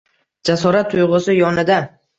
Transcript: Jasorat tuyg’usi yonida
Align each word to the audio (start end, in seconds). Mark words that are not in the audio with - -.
Jasorat 0.51 0.91
tuyg’usi 0.95 1.39
yonida 1.45 1.83